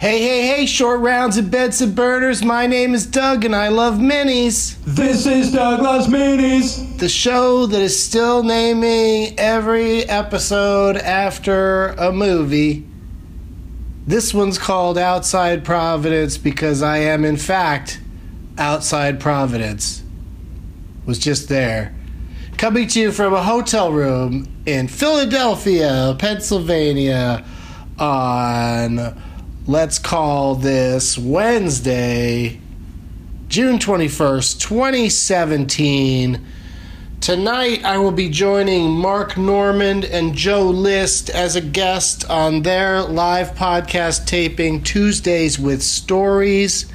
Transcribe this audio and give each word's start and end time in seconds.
Hey, 0.00 0.22
hey, 0.22 0.46
hey, 0.46 0.64
short 0.64 1.00
rounds 1.00 1.36
and 1.36 1.50
Benson 1.50 1.92
burners. 1.92 2.42
My 2.42 2.66
name 2.66 2.94
is 2.94 3.04
Doug 3.04 3.44
and 3.44 3.54
I 3.54 3.68
love 3.68 3.96
minis. 3.96 4.82
This 4.86 5.26
is 5.26 5.52
Doug 5.52 5.82
Loves 5.82 6.06
Minis. 6.06 6.96
The 6.96 7.06
show 7.06 7.66
that 7.66 7.82
is 7.82 8.02
still 8.02 8.42
naming 8.42 9.38
every 9.38 10.04
episode 10.04 10.96
after 10.96 11.88
a 11.88 12.12
movie. 12.12 12.88
This 14.06 14.32
one's 14.32 14.56
called 14.56 14.96
Outside 14.96 15.66
Providence 15.66 16.38
because 16.38 16.80
I 16.82 16.96
am, 17.00 17.22
in 17.26 17.36
fact, 17.36 18.00
outside 18.56 19.20
Providence. 19.20 20.02
Was 21.04 21.18
just 21.18 21.50
there. 21.50 21.94
Coming 22.56 22.88
to 22.88 23.00
you 23.00 23.12
from 23.12 23.34
a 23.34 23.42
hotel 23.42 23.92
room 23.92 24.50
in 24.64 24.88
Philadelphia, 24.88 26.16
Pennsylvania 26.18 27.44
on 27.98 29.14
let's 29.70 30.00
call 30.00 30.56
this 30.56 31.16
Wednesday, 31.16 32.60
June 33.46 33.78
21st, 33.78 34.58
2017. 34.58 36.44
Tonight, 37.20 37.84
I 37.84 37.98
will 37.98 38.10
be 38.10 38.28
joining 38.28 38.90
Mark 38.90 39.36
Normand 39.36 40.04
and 40.04 40.34
Joe 40.34 40.64
List 40.64 41.30
as 41.30 41.54
a 41.54 41.60
guest 41.60 42.28
on 42.28 42.62
their 42.62 43.02
live 43.02 43.52
podcast 43.52 44.26
taping 44.26 44.82
Tuesdays 44.82 45.56
with 45.56 45.84
Stories 45.84 46.90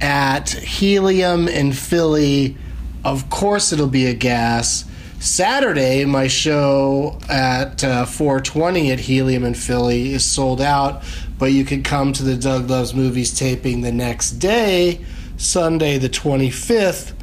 at 0.00 0.50
Helium 0.50 1.48
in 1.48 1.72
Philly. 1.72 2.56
Of 3.04 3.28
course, 3.28 3.72
it'll 3.72 3.88
be 3.88 4.06
a 4.06 4.14
gas. 4.14 4.84
Saturday, 5.24 6.04
my 6.04 6.28
show 6.28 7.18
at 7.30 7.82
uh, 7.82 8.04
420 8.04 8.92
at 8.92 9.00
Helium 9.00 9.42
in 9.44 9.54
Philly 9.54 10.12
is 10.12 10.22
sold 10.22 10.60
out, 10.60 11.02
but 11.38 11.46
you 11.46 11.64
can 11.64 11.82
come 11.82 12.12
to 12.12 12.22
the 12.22 12.36
Doug 12.36 12.68
Loves 12.68 12.92
Movies 12.92 13.32
taping 13.32 13.80
the 13.80 13.90
next 13.90 14.32
day, 14.32 15.02
Sunday 15.38 15.96
the 15.96 16.10
25th, 16.10 17.14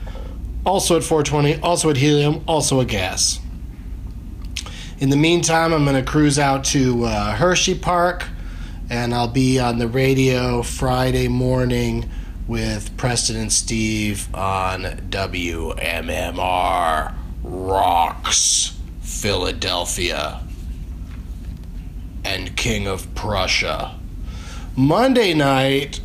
also 0.65 0.97
at 0.97 1.03
420, 1.03 1.61
also 1.61 1.91
at 1.91 1.97
Helium, 1.97 2.43
also 2.47 2.79
a 2.79 2.85
gas. 2.85 3.39
In 4.97 5.11
the 5.11 5.15
meantime, 5.15 5.71
I'm 5.71 5.85
going 5.85 6.03
to 6.03 6.11
cruise 6.11 6.39
out 6.39 6.63
to 6.65 7.05
uh, 7.05 7.35
Hershey 7.35 7.75
Park, 7.77 8.25
and 8.89 9.13
I'll 9.13 9.27
be 9.27 9.59
on 9.59 9.77
the 9.77 9.87
radio 9.87 10.63
Friday 10.63 11.27
morning 11.27 12.09
with 12.47 12.97
Preston 12.97 13.35
and 13.35 13.53
Steve 13.53 14.27
on 14.33 14.85
WMMR 15.11 16.01
Rocks, 17.43 18.77
Philadelphia, 19.01 20.41
and 22.23 22.55
King 22.55 22.87
of 22.87 23.13
Prussia. 23.15 23.97
Monday 24.75 25.33
night, 25.33 26.01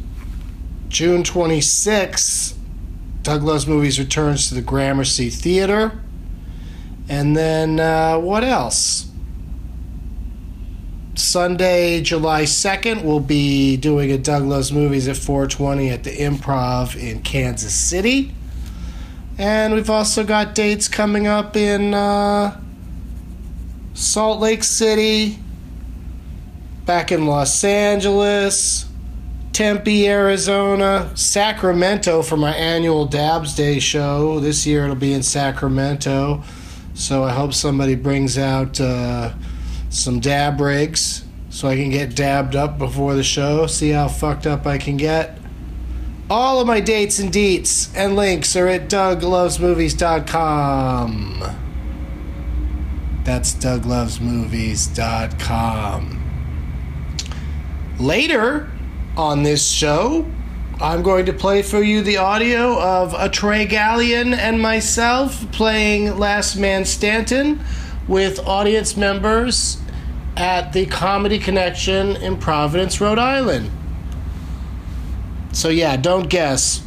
June 0.89 1.23
26th, 1.23 2.55
Doug 3.23 3.43
Loves 3.43 3.67
Movies 3.67 3.98
returns 3.98 4.48
to 4.48 4.55
the 4.55 4.62
Gramercy 4.62 5.31
Theater. 5.31 6.01
And 7.09 7.37
then, 7.37 7.81
uh, 7.81 8.19
what 8.19 8.45
else? 8.45 9.11
Sunday, 11.17 12.03
July 12.03 12.45
2nd, 12.45 13.03
we'll 13.03 13.21
be 13.21 13.77
doing 13.77 14.11
a 14.12 14.19
Doug 14.19 14.45
Loves 14.45 14.73
Movies 14.73 15.09
at 15.09 15.17
420 15.17 15.91
at 15.91 16.05
the 16.05 16.11
Improv 16.11 16.97
in 16.97 17.23
Kansas 17.23 17.75
City. 17.75 18.33
And 19.39 19.75
we've 19.75 19.91
also 19.91 20.25
got 20.25 20.55
dates 20.55 20.89
coming 20.89 21.27
up 21.27 21.56
in 21.56 21.92
uh, 21.92 22.59
Salt 23.93 24.41
Lake 24.41 24.65
City, 24.65 25.39
back 26.87 27.12
in 27.12 27.27
Los 27.27 27.62
Angeles, 27.62 28.87
Tempe, 29.53 30.09
Arizona, 30.09 31.11
Sacramento 31.15 32.23
for 32.23 32.37
my 32.37 32.55
annual 32.55 33.06
Dabs 33.06 33.55
Day 33.55 33.78
show. 33.78 34.41
This 34.41 34.67
year 34.67 34.84
it'll 34.84 34.97
be 34.97 35.12
in 35.12 35.23
Sacramento. 35.23 36.43
So 36.95 37.25
I 37.25 37.32
hope 37.32 37.53
somebody 37.53 37.94
brings 37.94 38.38
out 38.38 38.81
uh, 38.81 39.34
some 39.91 40.21
dab 40.21 40.61
rigs 40.61 41.25
so 41.50 41.69
I 41.69 41.77
can 41.77 41.91
get 41.91 42.15
dabbed 42.15 42.55
up 42.55 42.78
before 42.78 43.15
the 43.15 43.22
show, 43.22 43.66
see 43.66 43.91
how 43.91 44.09
fucked 44.09 44.47
up 44.47 44.66
I 44.66 44.78
can 44.78 44.97
get. 44.97 45.36
All 46.28 46.60
of 46.60 46.66
my 46.66 46.81
dates 46.81 47.20
and 47.20 47.32
deets 47.32 47.88
and 47.94 48.16
links 48.16 48.56
are 48.56 48.66
at 48.66 48.91
douglovesmovies.com. 48.91 51.41
That's 53.22 53.54
douglovesmovies.com. 53.54 56.22
Later 58.00 58.69
on 59.16 59.44
this 59.44 59.69
show, 59.69 60.26
I'm 60.81 61.03
going 61.03 61.26
to 61.26 61.32
play 61.32 61.62
for 61.62 61.81
you 61.81 62.03
the 62.03 62.16
audio 62.16 62.76
of 62.81 63.14
a 63.14 63.28
Trey 63.28 63.64
Galyon 63.66 64.37
and 64.37 64.60
myself 64.60 65.48
playing 65.53 66.19
Last 66.19 66.56
Man 66.56 66.84
Stanton 66.84 67.60
with 68.08 68.41
audience 68.41 68.97
members 68.97 69.78
at 70.37 70.72
the 70.72 70.87
Comedy 70.87 71.38
Connection 71.38 72.16
in 72.16 72.37
Providence, 72.37 73.00
Rhode 73.00 73.20
Island. 73.20 73.70
So 75.56 75.71
yeah, 75.71 75.97
don't 75.97 76.28
guess. 76.28 76.83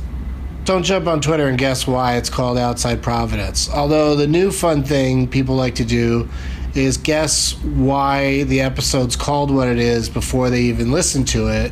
Don't 0.63 0.84
jump 0.84 1.07
on 1.07 1.22
Twitter 1.22 1.47
and 1.47 1.57
guess 1.57 1.88
why 1.88 2.18
it's 2.18 2.30
called 2.30 2.56
Outside 2.56 3.02
Providence. 3.02 3.68
Although 3.68 4.16
the 4.16 4.28
new 4.28 4.52
fun 4.52 4.84
thing 4.84 5.28
people 5.28 5.56
like 5.56 5.74
to 5.75 5.84
do 5.84 6.30
is 6.75 6.96
guess 6.96 7.56
why 7.63 8.44
the 8.44 8.62
episode's 8.62 9.16
called 9.16 9.50
what 9.50 9.69
it 9.69 9.80
is 9.80 10.07
before 10.07 10.52
they 10.52 10.62
even 10.62 10.91
listen 10.91 11.25
to 11.25 11.47
it, 11.47 11.72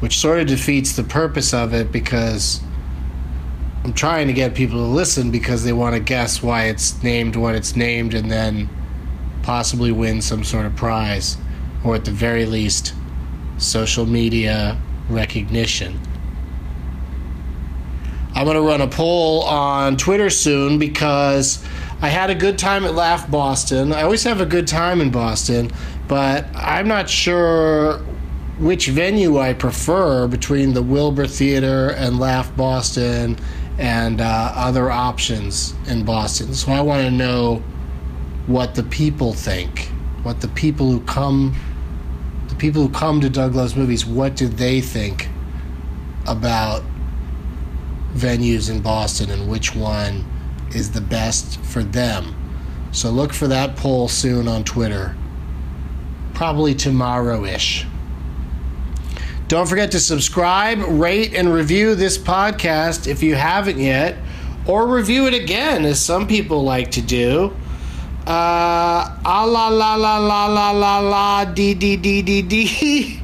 which 0.00 0.18
sort 0.18 0.40
of 0.40 0.48
defeats 0.48 0.96
the 0.96 1.04
purpose 1.04 1.54
of 1.54 1.72
it 1.72 1.92
because 1.92 2.60
I'm 3.84 3.92
trying 3.92 4.26
to 4.26 4.32
get 4.32 4.56
people 4.56 4.78
to 4.78 4.90
listen 4.90 5.30
because 5.30 5.62
they 5.62 5.72
want 5.72 5.94
to 5.94 6.00
guess 6.00 6.42
why 6.42 6.64
it's 6.64 7.00
named 7.04 7.36
what 7.36 7.54
it's 7.54 7.76
named 7.76 8.12
and 8.12 8.28
then 8.28 8.68
possibly 9.44 9.92
win 9.92 10.20
some 10.20 10.42
sort 10.42 10.66
of 10.66 10.74
prize 10.74 11.36
or 11.84 11.94
at 11.94 12.04
the 12.04 12.10
very 12.10 12.44
least 12.44 12.92
social 13.58 14.04
media 14.04 14.76
recognition. 15.08 16.00
I'm 18.34 18.44
going 18.44 18.56
to 18.56 18.62
run 18.62 18.82
a 18.82 18.88
poll 18.88 19.42
on 19.44 19.96
Twitter 19.96 20.28
soon 20.28 20.78
because 20.78 21.64
I 22.02 22.08
had 22.08 22.28
a 22.28 22.34
good 22.34 22.58
time 22.58 22.84
at 22.84 22.94
Laugh 22.94 23.30
Boston. 23.30 23.92
I 23.92 24.02
always 24.02 24.22
have 24.24 24.42
a 24.42 24.46
good 24.46 24.66
time 24.66 25.00
in 25.00 25.10
Boston, 25.10 25.70
but 26.06 26.46
I'm 26.54 26.86
not 26.86 27.08
sure 27.08 27.98
which 28.58 28.88
venue 28.88 29.38
I 29.38 29.54
prefer 29.54 30.26
between 30.28 30.74
the 30.74 30.82
Wilbur 30.82 31.26
Theater 31.26 31.90
and 31.92 32.18
Laugh 32.18 32.54
Boston 32.56 33.38
and 33.78 34.20
uh, 34.20 34.52
other 34.54 34.90
options 34.90 35.74
in 35.86 36.04
Boston. 36.04 36.54
So 36.54 36.72
I 36.72 36.80
want 36.80 37.02
to 37.02 37.10
know 37.10 37.62
what 38.46 38.74
the 38.74 38.82
people 38.82 39.32
think, 39.32 39.88
what 40.22 40.40
the 40.40 40.48
people 40.48 40.90
who 40.90 41.00
come 41.00 41.54
people 42.58 42.82
who 42.82 42.88
come 42.88 43.20
to 43.20 43.28
Doug 43.28 43.54
Loves 43.54 43.76
Movies, 43.76 44.06
what 44.06 44.36
do 44.36 44.48
they 44.48 44.80
think 44.80 45.28
about 46.26 46.82
venues 48.14 48.70
in 48.70 48.80
Boston 48.80 49.30
and 49.30 49.48
which 49.48 49.74
one 49.74 50.24
is 50.74 50.90
the 50.92 51.00
best 51.00 51.60
for 51.60 51.82
them? 51.82 52.34
So 52.92 53.10
look 53.10 53.32
for 53.32 53.46
that 53.48 53.76
poll 53.76 54.08
soon 54.08 54.48
on 54.48 54.64
Twitter. 54.64 55.14
Probably 56.34 56.74
tomorrow 56.74 57.44
ish. 57.44 57.86
Don't 59.48 59.68
forget 59.68 59.92
to 59.92 60.00
subscribe, 60.00 60.78
rate, 60.80 61.34
and 61.34 61.52
review 61.52 61.94
this 61.94 62.18
podcast 62.18 63.06
if 63.06 63.22
you 63.22 63.36
haven't 63.36 63.78
yet, 63.78 64.16
or 64.66 64.88
review 64.88 65.26
it 65.26 65.34
again, 65.34 65.84
as 65.84 66.00
some 66.02 66.26
people 66.26 66.64
like 66.64 66.90
to 66.92 67.00
do. 67.00 67.54
Uh, 68.26 69.06
ah 69.24 69.44
la 69.44 69.68
la 69.68 69.94
la 69.94 70.18
la 70.18 70.46
la 70.48 70.70
la 70.72 70.98
la 70.98 71.44
d 71.44 71.74
d 71.74 71.96
d 71.96 72.22
d 72.22 72.42
d 72.42 73.22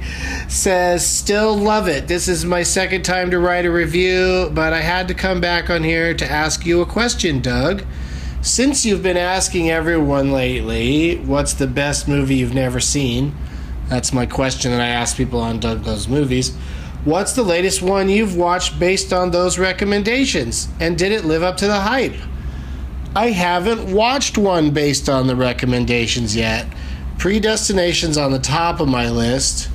says 0.49 1.05
still 1.05 1.57
love 1.57 1.89
it. 1.89 2.07
This 2.07 2.29
is 2.29 2.45
my 2.45 2.63
second 2.63 3.03
time 3.03 3.29
to 3.33 3.41
write 3.41 3.67
a 3.67 3.71
review, 3.73 4.49
but 4.55 4.73
I 4.73 4.81
had 4.81 5.09
to 5.09 5.15
come 5.15 5.41
back 5.41 5.71
on 5.71 5.83
here 5.83 6.15
to 6.15 6.31
ask 6.31 6.65
you 6.65 6.83
a 6.83 6.87
question, 6.87 7.41
Doug. 7.41 7.83
Since 8.43 8.87
you've 8.87 9.03
been 9.03 9.17
asking 9.17 9.71
everyone 9.71 10.31
lately, 10.31 11.17
what's 11.17 11.55
the 11.55 11.67
best 11.67 12.07
movie 12.07 12.37
you've 12.37 12.55
never 12.55 12.79
seen? 12.79 13.35
That's 13.89 14.13
my 14.13 14.25
question 14.25 14.71
that 14.71 14.81
I 14.81 14.87
ask 14.87 15.17
people 15.17 15.41
on 15.41 15.59
Doug 15.59 15.85
Loves 15.85 16.07
Movies. 16.07 16.55
What's 17.05 17.33
the 17.33 17.43
latest 17.43 17.83
one 17.83 18.09
you've 18.09 18.37
watched 18.37 18.79
based 18.79 19.13
on 19.13 19.33
those 19.33 19.59
recommendations? 19.59 20.69
And 20.79 20.97
did 20.97 21.11
it 21.11 21.25
live 21.25 21.43
up 21.43 21.57
to 21.57 21.67
the 21.67 21.81
hype? 21.81 22.15
I 23.15 23.31
haven't 23.31 23.93
watched 23.93 24.39
one 24.39 24.71
based 24.71 25.09
on 25.09 25.27
the 25.27 25.37
recommendations 25.37 26.35
yet. 26.35 26.67
Predestination's 27.19 28.17
on 28.17 28.33
the 28.33 28.39
top 28.39 28.81
of 28.81 28.89
my 28.89 29.11
list. 29.11 29.69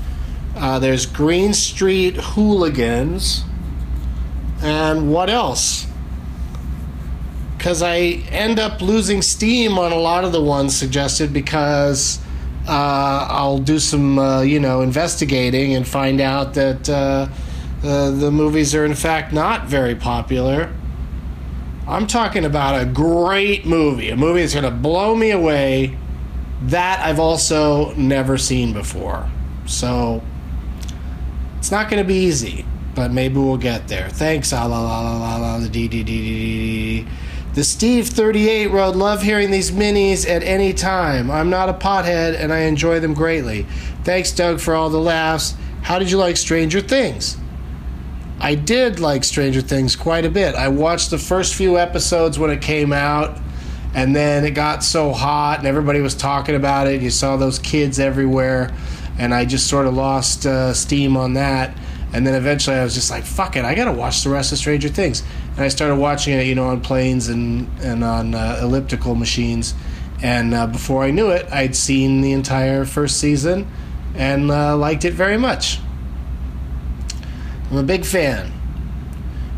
Uh, 0.55 0.79
there's 0.79 1.05
Green 1.05 1.53
Street 1.53 2.15
Hooligans. 2.15 3.43
And 4.61 5.11
what 5.11 5.29
else? 5.29 5.85
Because 7.57 7.83
I 7.83 8.23
end 8.31 8.59
up 8.59 8.81
losing 8.81 9.21
steam 9.21 9.77
on 9.77 9.91
a 9.91 9.99
lot 9.99 10.23
of 10.23 10.31
the 10.31 10.41
ones 10.41 10.75
suggested 10.75 11.31
because 11.31 12.19
uh, 12.67 13.27
I'll 13.29 13.59
do 13.59 13.77
some, 13.77 14.17
uh, 14.17 14.41
you 14.41 14.59
know, 14.59 14.81
investigating 14.81 15.75
and 15.75 15.87
find 15.87 16.19
out 16.19 16.55
that 16.55 16.89
uh, 16.89 17.27
uh, 17.83 18.11
the 18.11 18.31
movies 18.31 18.73
are 18.73 18.85
in 18.85 18.95
fact 18.95 19.31
not 19.31 19.67
very 19.67 19.93
popular. 19.93 20.73
I'm 21.87 22.05
talking 22.05 22.43
about 22.43 22.81
a 22.81 22.85
great 22.85 23.65
movie, 23.65 24.09
a 24.09 24.17
movie 24.17 24.41
that's 24.41 24.53
going 24.53 24.65
to 24.65 24.71
blow 24.71 25.15
me 25.15 25.31
away. 25.31 25.97
That 26.63 26.99
I've 26.99 27.19
also 27.19 27.93
never 27.93 28.37
seen 28.37 28.73
before. 28.73 29.29
So 29.65 30.21
it's 31.57 31.71
not 31.71 31.89
going 31.89 32.03
to 32.03 32.07
be 32.07 32.15
easy, 32.15 32.65
but 32.95 33.11
maybe 33.11 33.35
we'll 33.35 33.57
get 33.57 33.87
there. 33.87 34.09
Thanks, 34.09 34.51
ah, 34.51 34.65
la 34.65 34.81
la 34.81 35.01
la 35.01 35.17
la 35.17 35.37
la, 35.37 35.59
the. 35.59 37.05
The 37.53 37.63
Steve 37.63 38.07
38 38.07 38.67
wrote, 38.67 38.95
Love 38.95 39.23
hearing 39.23 39.49
these 39.49 39.71
minis 39.71 40.29
at 40.29 40.43
any 40.43 40.73
time. 40.73 41.31
I'm 41.31 41.49
not 41.49 41.69
a 41.69 41.73
pothead 41.73 42.39
and 42.39 42.53
I 42.53 42.59
enjoy 42.59 42.99
them 42.99 43.15
greatly. 43.15 43.65
Thanks, 44.03 44.31
Doug, 44.31 44.59
for 44.59 44.75
all 44.75 44.91
the 44.91 44.99
laughs. 44.99 45.55
How 45.81 45.97
did 45.97 46.11
you 46.11 46.17
like 46.17 46.37
Stranger 46.37 46.81
Things? 46.81 47.35
I 48.39 48.55
did 48.55 48.99
like 48.99 49.23
Stranger 49.23 49.61
Things 49.61 49.95
quite 49.95 50.25
a 50.25 50.29
bit. 50.29 50.55
I 50.55 50.67
watched 50.67 51.09
the 51.09 51.17
first 51.17 51.55
few 51.55 51.77
episodes 51.77 52.37
when 52.37 52.51
it 52.51 52.61
came 52.61 52.93
out, 52.93 53.39
and 53.95 54.15
then 54.15 54.45
it 54.45 54.51
got 54.51 54.83
so 54.83 55.11
hot 55.11 55.57
and 55.59 55.67
everybody 55.67 56.01
was 56.01 56.13
talking 56.13 56.55
about 56.55 56.87
it. 56.87 57.01
You 57.01 57.09
saw 57.09 57.35
those 57.37 57.57
kids 57.57 57.99
everywhere, 57.99 58.75
and 59.17 59.33
I 59.33 59.45
just 59.45 59.67
sort 59.67 59.87
of 59.87 59.95
lost 59.95 60.45
uh, 60.45 60.73
steam 60.73 61.17
on 61.17 61.33
that. 61.33 61.75
And 62.13 62.25
then 62.25 62.35
eventually 62.35 62.77
I 62.77 62.83
was 62.83 62.93
just 62.93 63.09
like, 63.09 63.23
fuck 63.23 63.55
it, 63.55 63.65
I 63.65 63.75
gotta 63.75 63.91
watch 63.91 64.23
the 64.23 64.29
rest 64.29 64.51
of 64.51 64.59
Stranger 64.59 64.87
Things. 64.87 65.23
And 65.51 65.61
I 65.61 65.67
started 65.67 65.95
watching 65.95 66.33
it, 66.33 66.45
you 66.45 66.55
know, 66.55 66.67
on 66.67 66.79
planes 66.79 67.27
and, 67.27 67.67
and 67.81 68.03
on 68.03 68.35
uh, 68.35 68.59
elliptical 68.61 69.15
machines. 69.15 69.73
And 70.21 70.53
uh, 70.53 70.67
before 70.67 71.03
I 71.03 71.11
knew 71.11 71.29
it, 71.29 71.51
I'd 71.51 71.75
seen 71.75 72.21
the 72.21 72.33
entire 72.33 72.85
first 72.85 73.19
season 73.19 73.67
and 74.15 74.49
uh, 74.51 74.77
liked 74.77 75.05
it 75.05 75.13
very 75.13 75.37
much. 75.37 75.79
I'm 77.69 77.77
a 77.77 77.83
big 77.83 78.05
fan. 78.05 78.51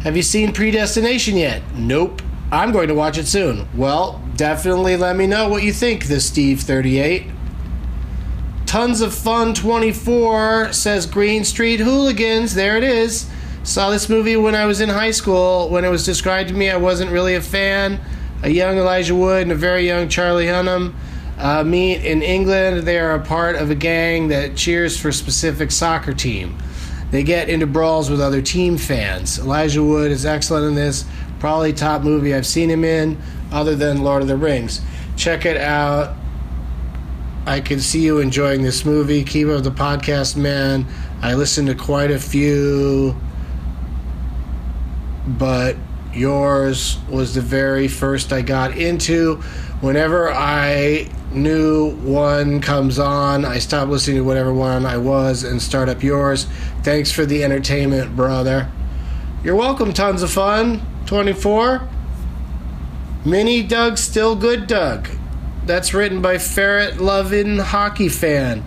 Have 0.01 0.15
you 0.15 0.23
seen 0.23 0.53
Predestination 0.53 1.37
yet? 1.37 1.61
Nope. 1.75 2.21
I'm 2.51 2.71
going 2.71 2.87
to 2.87 2.95
watch 2.95 3.17
it 3.17 3.27
soon. 3.27 3.67
Well, 3.75 4.23
definitely 4.35 4.97
let 4.97 5.15
me 5.15 5.27
know 5.27 5.49
what 5.49 5.61
you 5.61 5.71
think, 5.71 6.05
this 6.05 6.29
Steve38. 6.31 7.31
Tons 8.65 9.01
of 9.01 9.13
Fun 9.13 9.53
24 9.53 10.73
says 10.73 11.05
Green 11.05 11.43
Street 11.43 11.79
Hooligans. 11.79 12.55
There 12.55 12.77
it 12.77 12.83
is. 12.83 13.29
Saw 13.63 13.91
this 13.91 14.09
movie 14.09 14.37
when 14.37 14.55
I 14.55 14.65
was 14.65 14.81
in 14.81 14.89
high 14.89 15.11
school. 15.11 15.69
When 15.69 15.85
it 15.85 15.89
was 15.89 16.05
described 16.05 16.49
to 16.49 16.55
me, 16.55 16.69
I 16.71 16.77
wasn't 16.77 17.11
really 17.11 17.35
a 17.35 17.41
fan. 17.41 17.99
A 18.41 18.49
young 18.49 18.77
Elijah 18.77 19.15
Wood 19.15 19.43
and 19.43 19.51
a 19.51 19.55
very 19.55 19.85
young 19.85 20.07
Charlie 20.07 20.45
Hunnam 20.45 20.95
uh, 21.37 21.63
meet 21.63 22.03
in 22.03 22.21
England. 22.21 22.87
They 22.87 22.99
are 22.99 23.13
a 23.13 23.19
part 23.23 23.57
of 23.57 23.69
a 23.69 23.75
gang 23.75 24.29
that 24.29 24.55
cheers 24.55 24.99
for 24.99 25.09
a 25.09 25.13
specific 25.13 25.71
soccer 25.71 26.13
team. 26.13 26.57
They 27.11 27.23
get 27.23 27.49
into 27.49 27.65
brawls 27.65 28.09
with 28.09 28.21
other 28.21 28.41
team 28.41 28.77
fans. 28.77 29.39
Elijah 29.39 29.83
Wood 29.83 30.11
is 30.11 30.25
excellent 30.25 30.65
in 30.65 30.75
this. 30.75 31.05
Probably 31.39 31.73
top 31.73 32.03
movie 32.03 32.35
I've 32.35 32.45
seen 32.45 32.69
him 32.69 32.83
in, 32.83 33.17
other 33.51 33.75
than 33.75 34.03
Lord 34.03 34.21
of 34.21 34.27
the 34.27 34.37
Rings. 34.37 34.81
Check 35.15 35.45
it 35.45 35.57
out. 35.57 36.15
I 37.45 37.61
can 37.61 37.79
see 37.79 38.01
you 38.01 38.19
enjoying 38.19 38.61
this 38.61 38.85
movie. 38.85 39.23
Keep 39.23 39.47
up 39.47 39.63
the 39.63 39.71
podcast, 39.71 40.35
man. 40.35 40.85
I 41.21 41.33
listened 41.33 41.67
to 41.69 41.75
quite 41.75 42.11
a 42.11 42.19
few, 42.19 43.15
but 45.25 45.75
yours 46.13 46.97
was 47.09 47.33
the 47.33 47.41
very 47.41 47.87
first 47.87 48.31
I 48.31 48.41
got 48.41 48.77
into. 48.77 49.37
Whenever 49.81 50.31
I 50.31 51.09
knew 51.31 51.91
one 51.97 52.61
comes 52.61 52.99
on, 52.99 53.45
I 53.45 53.59
stop 53.59 53.89
listening 53.89 54.17
to 54.17 54.23
whatever 54.23 54.53
one 54.53 54.85
I 54.85 54.97
was 54.97 55.43
and 55.43 55.61
start 55.61 55.89
up 55.89 56.03
yours. 56.03 56.45
Thanks 56.83 57.11
for 57.11 57.25
the 57.25 57.43
entertainment, 57.43 58.15
brother. 58.15 58.69
You're 59.43 59.55
welcome, 59.55 59.93
tons 59.93 60.23
of 60.23 60.31
fun. 60.31 60.81
24. 61.05 61.87
Mini 63.25 63.63
Doug, 63.63 63.97
still 63.97 64.35
good 64.35 64.67
Doug. 64.67 65.09
That's 65.65 65.93
written 65.93 66.21
by 66.21 66.37
Ferret 66.37 66.99
Lovin' 66.99 67.59
Hockey 67.59 68.09
Fan. 68.09 68.63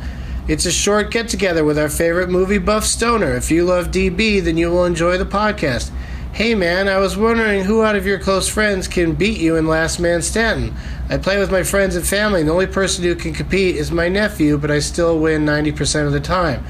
It's 0.49 0.67
a 0.67 0.73
short 0.73 1.11
get 1.11 1.29
together 1.29 1.65
with 1.65 1.79
our 1.79 1.89
favorite 1.89 2.29
movie 2.29 2.59
buff 2.59 2.85
stoner. 2.85 3.35
If 3.35 3.51
you 3.51 3.65
love 3.65 3.91
DB, 3.91 4.43
then 4.43 4.57
you 4.57 4.71
will 4.71 4.85
enjoy 4.85 5.17
the 5.19 5.25
podcast. 5.25 5.91
Hey 6.35 6.55
man, 6.55 6.89
I 6.89 6.97
was 6.97 7.15
wondering 7.15 7.65
who 7.65 7.83
out 7.83 7.95
of 7.95 8.07
your 8.07 8.19
close 8.19 8.49
friends 8.49 8.89
can 8.89 9.13
beat 9.13 9.39
you 9.39 9.57
in 9.57 9.67
Last 9.67 10.01
Man 10.01 10.23
Stanton. 10.23 10.75
I 11.11 11.19
play 11.19 11.39
with 11.39 11.53
my 11.53 11.63
friends 11.63 11.95
and 11.95 12.07
family, 12.07 12.41
and 12.41 12.49
the 12.49 12.55
only 12.55 12.67
person 12.67 13.05
who 13.05 13.15
can 13.15 13.35
compete 13.35 13.77
is 13.77 13.93
my 13.93 14.09
nephew, 14.09 14.57
but 14.57 14.71
I 14.71 14.79
still 14.79 15.19
win 15.19 15.45
90% 15.45 16.07
of 16.07 16.13
the 16.13 16.21
time. 16.21 16.65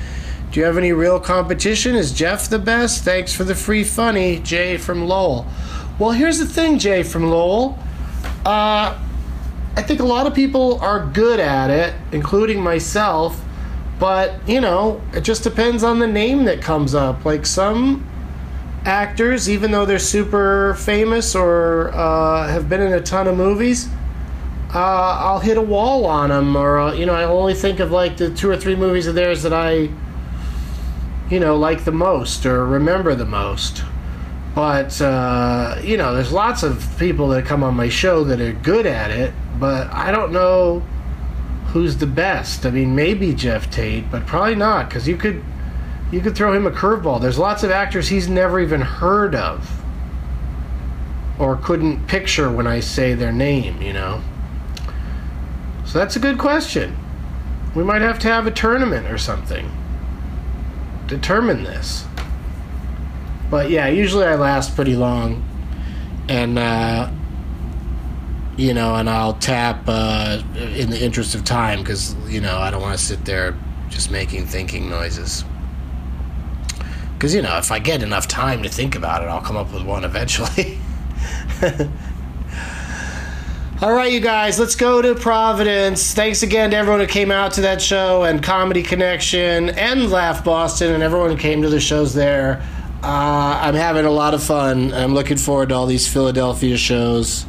Do 0.50 0.58
you 0.58 0.66
have 0.66 0.76
any 0.76 0.90
real 0.90 1.20
competition? 1.20 1.94
Is 1.94 2.10
Jeff 2.10 2.48
the 2.48 2.58
best? 2.58 3.04
Thanks 3.04 3.32
for 3.32 3.44
the 3.44 3.54
free 3.54 3.84
funny, 3.84 4.40
Jay 4.40 4.78
from 4.78 5.06
Lowell. 5.06 5.46
Well, 5.96 6.10
here's 6.10 6.40
the 6.40 6.46
thing, 6.46 6.80
Jay 6.80 7.04
from 7.04 7.30
Lowell. 7.30 7.78
Uh, 8.44 8.98
I 9.76 9.82
think 9.82 10.00
a 10.00 10.04
lot 10.04 10.26
of 10.26 10.34
people 10.34 10.80
are 10.80 11.06
good 11.06 11.38
at 11.38 11.70
it, 11.70 11.94
including 12.10 12.60
myself, 12.60 13.40
but 14.00 14.34
you 14.48 14.60
know, 14.60 15.00
it 15.12 15.20
just 15.20 15.44
depends 15.44 15.84
on 15.84 16.00
the 16.00 16.08
name 16.08 16.46
that 16.46 16.60
comes 16.60 16.96
up. 16.96 17.24
Like 17.24 17.46
some 17.46 18.08
actors, 18.84 19.48
even 19.48 19.70
though 19.70 19.84
they're 19.84 19.98
super 19.98 20.74
famous 20.74 21.34
or 21.34 21.90
uh, 21.94 22.48
have 22.48 22.68
been 22.68 22.80
in 22.80 22.92
a 22.92 23.00
ton 23.00 23.28
of 23.28 23.36
movies, 23.36 23.88
uh, 24.74 25.18
I'll 25.20 25.40
hit 25.40 25.56
a 25.56 25.62
wall 25.62 26.06
on 26.06 26.30
them, 26.30 26.56
or 26.56 26.78
uh, 26.78 26.94
you 26.94 27.06
know, 27.06 27.14
I 27.14 27.24
only 27.24 27.54
think 27.54 27.78
of 27.80 27.90
like 27.90 28.16
the 28.16 28.30
two 28.30 28.48
or 28.50 28.56
three 28.56 28.74
movies 28.74 29.06
of 29.06 29.14
theirs 29.14 29.42
that 29.42 29.52
I, 29.52 29.90
you 31.30 31.40
know, 31.40 31.56
like 31.56 31.84
the 31.84 31.92
most 31.92 32.46
or 32.46 32.66
remember 32.66 33.14
the 33.14 33.26
most. 33.26 33.84
But 34.54 35.00
uh, 35.00 35.80
you 35.82 35.96
know, 35.96 36.14
there's 36.14 36.32
lots 36.32 36.62
of 36.62 36.86
people 36.98 37.28
that 37.28 37.44
come 37.44 37.62
on 37.62 37.74
my 37.74 37.88
show 37.88 38.24
that 38.24 38.40
are 38.40 38.52
good 38.52 38.86
at 38.86 39.10
it, 39.10 39.32
but 39.58 39.92
I 39.92 40.10
don't 40.10 40.32
know 40.32 40.80
who's 41.68 41.96
the 41.98 42.06
best. 42.06 42.66
I 42.66 42.70
mean, 42.70 42.94
maybe 42.94 43.34
Jeff 43.34 43.70
Tate, 43.70 44.10
but 44.10 44.26
probably 44.26 44.54
not, 44.54 44.88
because 44.88 45.06
you 45.08 45.16
could 45.16 45.42
you 46.12 46.20
could 46.20 46.36
throw 46.36 46.52
him 46.52 46.66
a 46.66 46.70
curveball. 46.70 47.20
There's 47.20 47.38
lots 47.38 47.64
of 47.64 47.70
actors 47.70 48.06
he's 48.06 48.28
never 48.28 48.60
even 48.60 48.82
heard 48.82 49.34
of 49.34 49.82
or 51.38 51.56
couldn't 51.56 52.06
picture 52.06 52.52
when 52.52 52.66
I 52.66 52.80
say 52.80 53.14
their 53.14 53.32
name, 53.32 53.80
you 53.80 53.94
know. 53.94 54.22
So 55.86 55.98
that's 55.98 56.14
a 56.14 56.20
good 56.20 56.38
question. 56.38 56.96
We 57.74 57.82
might 57.82 58.02
have 58.02 58.18
to 58.20 58.28
have 58.28 58.46
a 58.46 58.50
tournament 58.50 59.10
or 59.10 59.16
something. 59.16 59.70
Determine 61.06 61.64
this. 61.64 62.04
But 63.50 63.70
yeah, 63.70 63.88
usually 63.88 64.26
I 64.26 64.34
last 64.34 64.76
pretty 64.76 64.94
long. 64.94 65.42
And, 66.28 66.58
uh, 66.58 67.10
you 68.58 68.74
know, 68.74 68.94
and 68.96 69.08
I'll 69.08 69.34
tap 69.34 69.84
uh, 69.86 70.42
in 70.54 70.90
the 70.90 71.02
interest 71.02 71.34
of 71.34 71.44
time 71.44 71.80
because, 71.80 72.14
you 72.28 72.42
know, 72.42 72.58
I 72.58 72.70
don't 72.70 72.82
want 72.82 72.98
to 72.98 73.02
sit 73.02 73.24
there 73.24 73.56
just 73.88 74.10
making 74.10 74.46
thinking 74.46 74.90
noises. 74.90 75.44
Because, 77.22 77.36
you 77.36 77.42
know, 77.42 77.56
if 77.56 77.70
I 77.70 77.78
get 77.78 78.02
enough 78.02 78.26
time 78.26 78.64
to 78.64 78.68
think 78.68 78.96
about 78.96 79.22
it, 79.22 79.26
I'll 79.26 79.40
come 79.40 79.56
up 79.56 79.72
with 79.72 79.84
one 79.84 80.02
eventually. 80.02 80.76
All 83.80 83.92
right, 83.92 84.10
you 84.10 84.18
guys, 84.18 84.58
let's 84.58 84.74
go 84.74 85.00
to 85.00 85.14
Providence. 85.14 86.14
Thanks 86.14 86.42
again 86.42 86.72
to 86.72 86.76
everyone 86.76 86.98
who 86.98 87.06
came 87.06 87.30
out 87.30 87.52
to 87.52 87.60
that 87.60 87.80
show 87.80 88.24
and 88.24 88.42
Comedy 88.42 88.82
Connection 88.82 89.68
and 89.68 90.10
Laugh 90.10 90.42
Boston 90.42 90.94
and 90.94 91.00
everyone 91.00 91.30
who 91.30 91.36
came 91.36 91.62
to 91.62 91.68
the 91.68 91.78
shows 91.78 92.12
there. 92.12 92.60
Uh, 93.04 93.60
I'm 93.62 93.76
having 93.76 94.04
a 94.04 94.10
lot 94.10 94.34
of 94.34 94.42
fun. 94.42 94.92
I'm 94.92 95.14
looking 95.14 95.36
forward 95.36 95.68
to 95.68 95.76
all 95.76 95.86
these 95.86 96.08
Philadelphia 96.12 96.76
shows 96.76 97.46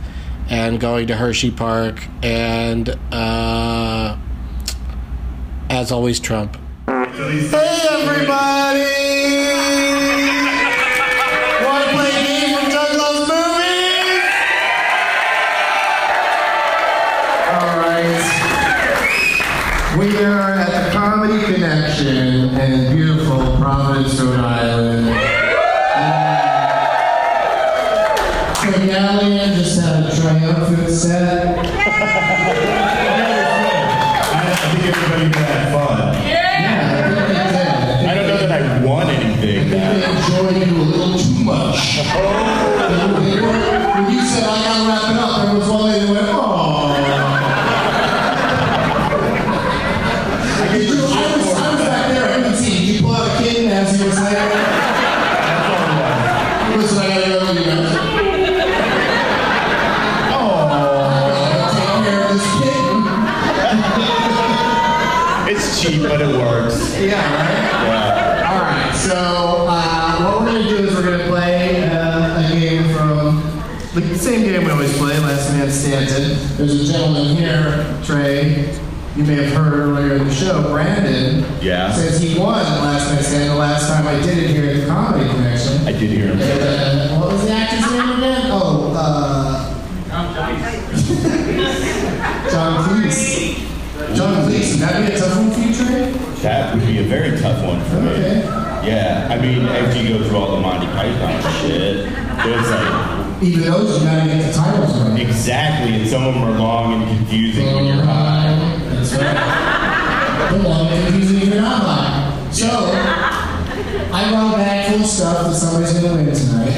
and 0.52 0.80
going 0.80 1.08
to 1.08 1.16
Hershey 1.16 1.50
Park. 1.50 2.08
And 2.22 2.90
uh, 3.12 4.20
as 5.72 5.92
always, 5.92 6.20
Trump. 6.20 6.58
Hey, 6.86 7.88
everybody! 7.90 9.63
In 22.64 22.96
beautiful 22.96 23.58
Providence, 23.58 24.22
Rhode 24.22 24.40
Island. 24.40 25.08
The 28.62 28.88
Galyon 28.88 29.54
just 29.54 29.82
had 29.82 30.06
a 30.06 30.16
triumphant 30.16 30.90
set. 30.90 32.33
The 73.94 74.18
same 74.18 74.42
game 74.42 74.66
we 74.66 74.72
always 74.72 74.96
play, 74.98 75.18
Last 75.20 75.52
Man 75.52 75.70
Standing. 75.70 76.38
There's 76.58 76.90
a 76.90 76.92
gentleman 76.92 77.36
here, 77.36 78.00
Trey. 78.04 78.74
You 79.16 79.24
may 79.24 79.36
have 79.36 79.54
heard 79.54 79.74
earlier 79.74 80.16
in 80.16 80.28
the 80.28 80.34
show, 80.34 80.64
Brandon. 80.64 81.46
Yeah. 81.62 81.94
Says 81.94 82.20
he 82.20 82.40
won 82.40 82.64
Last 82.64 83.14
Man 83.14 83.24
Standing 83.24 83.50
the 83.50 83.56
last 83.56 83.88
time 83.88 84.08
I 84.08 84.20
did 84.22 84.38
it 84.40 84.50
here 84.50 84.70
at 84.70 84.82
the 84.82 84.88
Comedy 84.88 85.30
Connection. 85.30 85.88
I 85.88 85.92
did 85.92 86.10
hear 86.10 86.28
him 86.28 86.40
say 86.40 86.58
that. 86.58 87.12
Uh, 87.12 87.20
what 87.20 87.32
was 87.34 87.46
the 87.46 87.52
actor's 87.52 87.92
name 87.92 88.18
again? 88.18 88.42
Oh, 88.46 88.94
uh. 88.96 89.70
John 92.50 92.84
Cleese. 92.84 94.16
John 94.16 94.50
Cleese. 94.50 94.72
Would 94.72 94.82
that 94.82 95.08
be 95.08 95.14
a 95.14 95.20
tough 95.20 95.38
one 95.38 95.52
for 95.52 95.60
you, 95.60 95.74
Trey? 95.74 96.12
That 96.42 96.76
would 96.76 96.86
be 96.86 96.98
a 96.98 97.04
very 97.04 97.40
tough 97.40 97.64
one 97.64 97.82
for 97.86 98.02
me. 98.02 98.42
Yeah, 98.88 99.28
I 99.30 99.40
mean, 99.40 99.66
after 99.66 100.02
you 100.02 100.18
go 100.18 100.28
through 100.28 100.38
all 100.38 100.56
the 100.56 100.62
Monty 100.62 100.88
Python 100.88 101.42
shit, 101.62 102.08
it's 102.08 102.70
like, 102.70 103.23
Even 103.42 103.62
those, 103.72 104.00
you 104.00 104.06
gotta 104.08 104.26
get 104.30 104.48
the 104.48 104.54
titles 104.54 105.02
right. 105.02 105.20
exactly, 105.20 105.96
and 106.00 106.08
some 106.10 106.24
of 106.26 106.34
them 106.34 106.44
are 106.44 106.58
long 106.58 106.94
and 107.02 107.18
confusing 107.18 107.66
when 107.76 107.86
you're 107.86 108.04
high. 108.04 108.56
That's 108.90 109.14
right. 109.14 110.52
The 110.52 110.68
long 110.68 110.88
and 110.88 111.08
confusing 111.08 111.38
if 111.48 111.54
you're 111.54 111.62
not 111.62 111.82
high. 111.84 112.52
So, 112.52 112.70
I 114.14 114.30
brought 114.30 114.58
back 114.58 114.92
full 114.92 115.04
stuff 115.06 115.48
that 115.48 115.56
somebody's 115.56 115.94
gonna 115.94 116.16
win 116.24 116.34
tonight. 116.34 116.70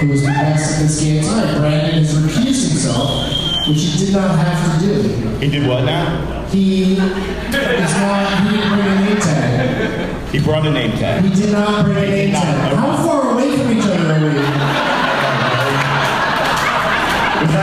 Who 0.00 0.08
was 0.08 0.22
the 0.22 0.28
best 0.28 0.74
at 0.74 0.82
this 0.82 1.00
game 1.00 1.22
tonight? 1.22 1.58
Brandon 1.58 2.04
has 2.04 2.14
recused 2.14 2.68
himself, 2.68 3.68
which 3.68 3.80
he 3.80 4.06
did 4.06 4.14
not 4.14 4.36
have 4.38 4.80
to 4.80 4.86
do. 4.86 5.38
He 5.38 5.48
did 5.50 5.66
what 5.68 5.84
now? 5.84 6.44
He 6.50 6.92
is 6.94 6.98
not, 6.98 8.42
he 8.42 8.56
didn't 8.56 8.68
bring 8.74 8.86
a 8.86 9.04
name 9.04 9.16
tag. 9.18 10.30
He 10.32 10.40
brought 10.40 10.66
a 10.66 10.70
name 10.72 10.92
tag. 10.98 11.24
He 11.24 11.30
did 11.42 11.52
not 11.52 11.84
bring 11.84 11.96
a 11.96 12.00
name 12.00 12.32
not. 12.32 12.42
tag. 12.42 12.76
How 12.76 12.96
far 12.96 13.32
away 13.32 13.56
from 13.56 13.72
each 13.72 13.84
other 13.84 14.12
are 14.12 14.20
we? 14.20 14.63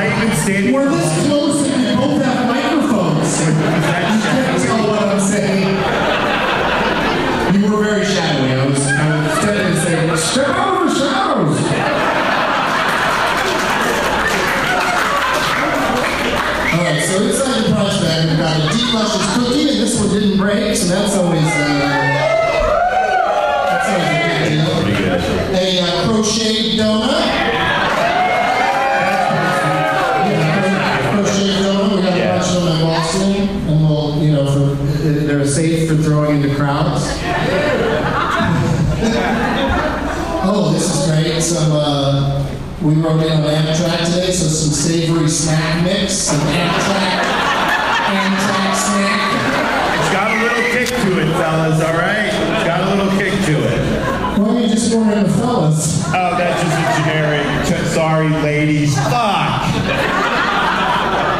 I 0.01 0.07
even 0.23 0.35
standing? 0.35 0.73
We're 0.73 0.89
this 0.89 1.27
close 1.27 1.61
and 1.69 1.77
we 1.77 1.95
both 1.95 2.23
have 2.23 2.47
microphones. 2.47 3.37
You 4.01 4.17
can't 4.21 4.61
tell 4.63 4.87
what 4.89 5.03
I'm 5.03 5.19
saying. 5.19 5.77
You 7.53 7.61
were 7.71 7.83
very 7.83 8.05
shadowy. 8.05 8.53
I 8.53 8.65
was, 8.65 8.81
I 8.87 9.27
was 9.27 9.39
tempted 9.43 9.63
to 9.63 9.75
say, 9.81 10.15
step 10.17 10.47
out 10.49 10.81
of 10.81 10.89
the 10.89 10.95
shadows. 10.95 11.57
All 16.71 16.83
right, 16.83 17.03
so 17.05 17.15
inside 17.21 17.61
the 17.61 17.73
prize 17.73 17.97
bag, 18.01 18.29
we've 18.29 18.37
got 18.37 18.57
a 18.57 18.59
deep 18.75 18.93
luscious 18.93 19.25
cookie, 19.35 19.69
and 19.69 19.79
this 19.79 19.99
one 19.99 20.09
didn't 20.09 20.37
break, 20.37 20.75
so 20.75 20.87
that's 20.87 21.15
always, 21.17 21.43
uh, 21.43 21.49
that's 23.69 23.89
always 23.89 24.09
a 24.09 24.17
good 24.39 24.49
deal. 24.49 24.65
Pretty 24.81 24.97
good. 24.97 25.19
A 25.53 25.81
uh, 25.81 26.09
crocheted 26.09 26.79
donut. 26.79 27.50
We 42.81 42.95
wrote 42.95 43.21
in 43.21 43.31
on 43.31 43.43
Amtrak 43.43 44.05
today, 44.05 44.31
so 44.31 44.47
some 44.47 44.73
savory 44.73 45.29
snack 45.29 45.83
mix, 45.83 46.13
some 46.13 46.39
Amtrak, 46.39 47.21
Amtrak 48.09 48.73
snack. 48.73 49.99
It's 49.99 50.09
got 50.11 50.31
a 50.31 50.41
little 50.41 50.63
kick 50.71 50.87
to 50.89 51.19
it, 51.21 51.29
fellas, 51.37 51.79
all 51.79 51.93
right? 51.93 52.25
It's 52.25 52.65
got 52.65 52.81
a 52.81 52.85
little 52.95 53.11
kick 53.19 53.33
to 53.45 53.53
it. 53.53 53.79
Why 54.39 54.45
don't 54.45 54.63
you 54.63 54.69
just 54.69 54.91
in 54.91 54.99
the 54.99 55.29
fellas? 55.29 56.03
Oh, 56.07 56.35
that's 56.37 56.63
just 56.63 56.75
a 56.75 56.81
generic, 57.03 57.45
sorry, 57.85 58.29
ladies. 58.41 58.95
Fuck! 58.95 59.13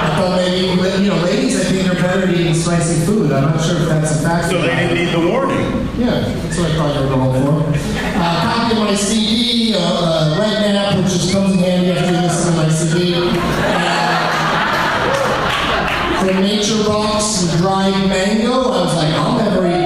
I 0.03 0.13
thought 0.17 0.35
maybe, 0.35 0.67
you 1.03 1.09
know, 1.09 1.17
ladies, 1.23 1.59
I 1.59 1.63
think 1.63 1.89
are 1.89 1.95
better 1.95 2.27
at 2.27 2.33
eating 2.35 2.53
spicy 2.53 3.03
food. 3.03 3.31
I'm 3.31 3.55
not 3.55 3.65
sure 3.65 3.77
if 3.77 3.87
that's 3.87 4.11
a 4.11 4.21
fact. 4.21 4.51
So 4.51 4.61
they 4.61 4.75
didn't 4.75 4.93
need 4.93 5.11
the 5.11 5.27
warning. 5.27 5.57
Yeah, 5.97 6.21
that's 6.21 6.57
what 6.59 6.69
I 6.69 6.75
thought 6.75 6.95
you 6.95 7.01
were 7.01 7.15
going 7.15 7.33
for. 7.73 7.90
Uh, 8.23 8.53
copy 8.53 8.75
my 8.75 8.93
CD, 8.93 9.73
uh, 9.75 9.79
uh, 9.79 10.37
Red 10.39 10.73
Nap, 10.73 10.95
which 10.97 11.07
just 11.11 11.33
comes 11.33 11.53
in 11.53 11.59
handy 11.59 11.91
after 11.91 12.05
you 12.13 12.21
listen 12.21 12.51
to 12.51 12.57
my 12.61 12.69
CD. 12.69 13.15
Uh, 13.17 14.21
from 16.23 16.37
Nature 16.43 16.83
Box, 16.85 17.57
dried 17.57 18.07
mango. 18.07 18.53
I 18.53 18.81
was 18.85 18.95
like, 18.95 19.13
I'll 19.15 19.37
never 19.37 19.67
eat 19.67 19.80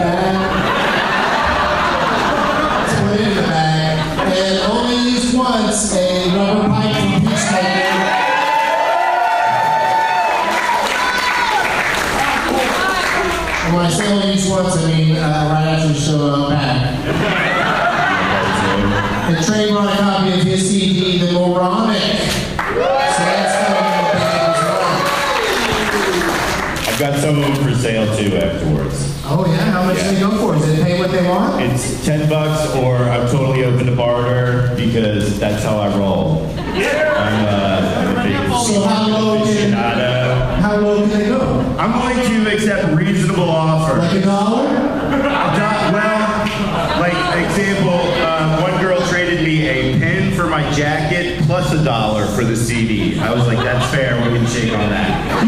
got 27.06 27.20
some 27.20 27.38
of 27.38 27.42
them 27.44 27.64
for 27.64 27.78
sale 27.78 28.06
too 28.18 28.36
afterwards. 28.36 29.22
Oh 29.26 29.46
yeah, 29.48 29.58
how 29.72 29.86
much 29.86 29.98
do 30.00 30.16
they 30.16 30.20
go 30.20 30.32
for? 30.40 30.54
Does 30.54 30.80
it 30.80 30.84
pay 30.84 30.98
what 30.98 31.12
they 31.12 31.28
want? 31.28 31.62
It's 31.62 32.04
10 32.04 32.28
bucks 32.28 32.74
or 32.78 32.96
I'm 32.96 33.28
totally 33.30 33.64
open 33.64 33.86
to 33.86 33.96
barter 33.96 34.74
because 34.76 35.40
that's 35.40 35.64
how 35.64 35.78
I 35.78 35.96
roll. 35.98 36.48
I'm, 36.58 37.46
uh, 37.46 38.06
I'm 38.08 38.18
a 38.18 38.24
big 38.24 38.36
So 38.66 38.82
how 38.82 39.08
low 39.08 39.44
can 39.44 39.72
aficionado. 39.74 40.56
how 40.58 40.78
low 40.78 41.00
can 41.08 41.10
they 41.20 41.26
go? 41.28 41.76
I'm 41.78 41.94
willing 42.00 42.46
to 42.46 42.54
accept 42.56 42.92
reasonable 42.96 43.50
offers. 43.52 44.00
Like 44.00 44.24
a 44.24 44.26
dollar? 44.26 44.74
Not- 44.74 45.94
well, 45.94 47.00
like 47.00 47.46
example, 47.46 48.00
um, 48.26 48.62
one 48.64 48.82
girl 48.82 49.00
traded 49.10 49.44
me 49.46 49.68
a 49.68 50.00
pin 50.00 50.34
for 50.36 50.48
my 50.48 50.68
jacket 50.74 51.44
plus 51.44 51.72
a 51.72 51.84
dollar 51.84 52.26
for 52.26 52.44
the 52.44 52.56
CD. 52.56 53.20
I 53.20 53.32
was 53.32 53.46
like, 53.46 53.60
that's 53.60 53.94
fair. 53.94 54.16
We 54.32 54.38
can 54.40 54.48
shake 54.48 54.74
on 54.74 54.90
that. 54.90 55.45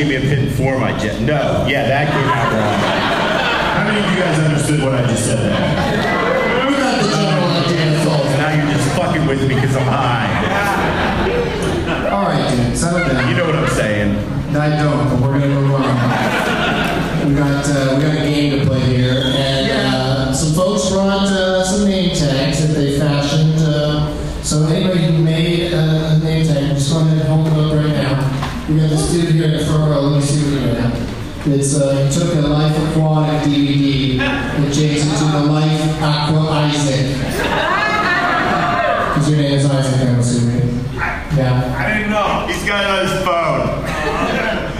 Gave 0.00 0.08
me 0.08 0.16
a 0.16 0.34
pin 0.34 0.48
for 0.56 0.78
my 0.78 0.96
jet. 0.96 1.20
No, 1.20 1.66
yeah, 1.68 1.86
that 1.86 2.08
came 2.08 2.24
out 2.24 2.48
wrong. 2.56 2.80
How 3.76 3.84
many 3.84 4.00
of 4.00 4.08
you 4.10 4.18
guys 4.18 4.38
understood 4.38 4.82
what 4.82 4.94
I 4.94 5.06
just 5.06 5.26
said 5.26 5.38
there? 5.38 6.70
We 6.70 6.76
got 6.76 7.02
the 7.02 7.08
general 7.12 7.44
idea. 7.60 8.00
So 8.00 8.08
now 8.40 8.48
you're 8.56 8.72
just 8.72 8.96
fucking 8.96 9.26
with 9.26 9.42
me 9.46 9.56
because 9.56 9.76
I'm 9.76 9.84
high. 9.84 10.32
All 12.08 12.24
right, 12.24 12.48
dude, 12.48 12.78
settle 12.78 13.00
down. 13.00 13.28
You 13.28 13.36
know 13.36 13.44
what 13.44 13.56
I'm 13.56 13.68
saying? 13.68 14.16
I 14.56 14.70
don't, 14.80 15.04
but 15.10 15.20
we're 15.20 15.38
gonna 15.38 15.60
move 15.60 15.74
on. 15.74 17.28
We 17.28 17.34
got 17.34 17.68
uh, 17.68 17.96
we 17.96 18.02
got 18.02 18.16
a 18.16 18.24
game 18.24 18.58
to 18.58 18.64
play 18.64 18.80
here, 18.80 19.20
and 19.22 19.70
uh, 19.70 20.32
some 20.32 20.54
folks 20.54 20.88
brought 20.88 21.28
uh, 21.28 21.62
some 21.62 21.86
name 21.86 22.16
tags 22.16 22.66
that 22.66 22.72
they 22.72 22.98
fashioned. 22.98 23.58
Uh, 23.58 24.16
so 24.42 24.64
anybody 24.64 25.09
now. 29.12 29.26
We 29.26 29.26
got 29.26 29.26
this 29.26 29.26
dude 29.26 29.34
here 29.34 29.44
in 29.44 29.52
the 29.52 29.64
front 29.64 29.90
row. 29.90 30.00
Let 30.00 30.20
me 30.20 30.26
see 30.26 30.42
what 30.44 30.62
you 30.62 30.72
got. 30.74 30.92
It's 31.46 31.74
uh, 31.74 32.06
he 32.06 32.12
took 32.12 32.34
a 32.34 32.40
Life 32.46 32.76
Aquatic 32.90 33.50
DVD 33.50 34.20
and 34.20 34.74
changed 34.74 35.06
it 35.06 35.18
to 35.18 35.24
the 35.24 35.44
Life 35.46 36.02
Aqua 36.02 36.40
Isaac. 36.50 37.16
Because 39.08 39.30
your 39.30 39.38
name 39.38 39.52
is 39.54 39.64
Isaac, 39.64 40.08
I'm 40.08 40.18
assuming. 40.18 40.84
Yeah. 41.36 41.76
I 41.78 41.94
didn't 41.94 42.10
know. 42.10 42.46
He's 42.46 42.64
got 42.66 42.84
it 42.84 42.90
on 42.90 42.98
his 43.08 43.14
phone. 43.24 43.68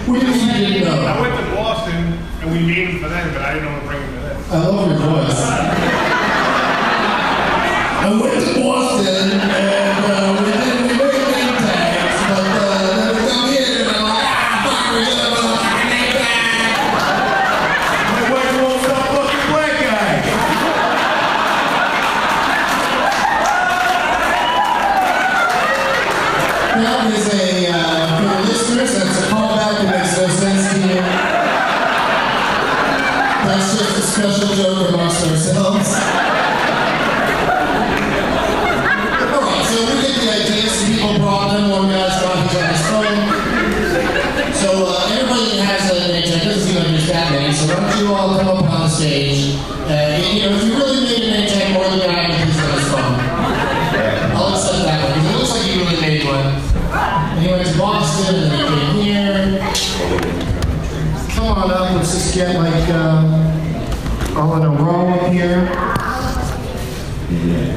What 0.07 0.21
do 0.21 0.27
you 0.27 0.53
didn't 0.53 0.85
know? 0.85 1.07
I 1.07 1.21
went 1.21 1.35
to 1.37 1.55
Boston 1.55 2.19
and 2.43 2.53
we 2.53 2.59
made 2.67 2.89
him 2.89 3.01
for 3.01 3.09
them, 3.09 3.33
but 3.33 3.43
I 3.43 3.55
didn't 3.55 3.73
want 3.73 3.83
to 3.83 3.89
bring 3.89 4.03
him 4.03 4.15
to 4.15 4.21
them. 4.21 4.45
I 4.51 4.53
love 4.67 4.91
your 4.91 4.99
voice. 4.99 6.10
That's 33.47 33.79
just 33.79 33.99
a 33.99 34.03
special 34.03 34.55
joke 34.55 34.89
amongst 34.91 35.27
ourselves. 35.27 35.89
Alright, 39.31 39.65
so 39.67 39.77
we 39.87 39.93
get 40.03 40.15
the 40.21 40.27
idea. 40.31 40.69
Some 40.71 40.87
people 40.93 41.19
brought 41.19 41.49
them, 41.53 41.71
one 41.71 41.89
guy's 41.89 42.17
got 42.21 42.37
his 42.49 42.55
on 42.55 43.05
phone. 43.05 43.19
So 44.55 44.69
uh, 44.87 45.09
everybody 45.11 45.59
has 45.59 45.91
an 45.91 46.15
agenda 46.15 46.45
doesn't 46.45 46.63
seem 46.69 46.77
like 46.77 46.89
there's 46.89 47.09
that 47.09 47.33
many, 47.33 47.53
so 47.53 47.67
why 47.67 47.81
don't 47.81 47.99
you 47.99 48.13
all 48.13 48.29
come 48.39 48.49
up 48.49 48.71
on 48.71 48.81
the 48.83 48.89
stage? 48.89 49.57
Uh, 49.57 49.91
and, 49.91 50.23
you 50.37 50.43
know, 50.45 50.55
if 50.55 50.63
you 50.65 50.73
really 50.77 51.01
made 51.03 51.25
an 51.25 51.43
agenda 51.43 51.73
more 51.75 51.89
than 51.91 52.01
I 52.07 52.13
have, 52.13 52.37
please 52.39 52.55
his 52.55 52.87
phone. 52.93 53.17
I'll 54.37 54.53
accept 54.55 54.85
that 54.85 55.01
one, 55.03 55.13
because 55.17 55.27
it 55.27 55.37
looks 55.39 55.53
like 55.57 55.65
you 55.67 55.81
really 55.81 55.99
made 56.01 56.23
one. 56.29 56.47
And 56.93 57.41
he 57.41 57.49
went 57.51 57.67
to 57.67 57.75
Boston, 57.79 58.53
let's 61.69 62.13
just 62.13 62.35
get 62.35 62.57
like 62.57 62.89
um, 62.91 63.27
all 64.37 64.57
in 64.57 64.63
a 64.65 64.71
row 64.83 65.09
up 65.11 65.33
here. 65.33 65.67